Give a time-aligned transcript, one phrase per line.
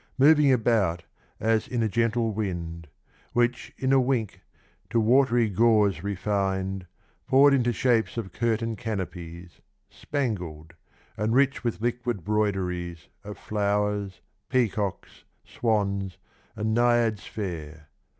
[0.17, 1.03] Moving about
[1.39, 2.87] as in a gentle wind,
[3.33, 4.41] Which, in a wink,
[4.89, 6.87] to watery gauze refin'd.
[7.27, 9.61] Poured into shapes of curtain'd canopies,
[9.91, 10.73] Spangled,
[11.15, 16.17] and rich with liquid broideries Of flowers, peacocks, swans,
[16.55, 17.89] and naiads fair.